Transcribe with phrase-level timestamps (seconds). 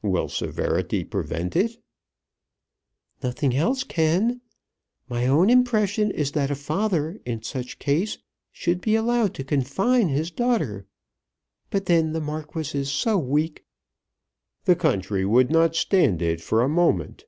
[0.00, 1.76] "Will severity prevent it?"
[3.20, 4.40] "Nothing else can.
[5.08, 8.18] My own impression is that a father in such case
[8.52, 10.86] should be allowed to confine his daughter.
[11.70, 13.64] But then the Marquis is so weak."
[14.66, 17.24] "The country would not stand it for a moment."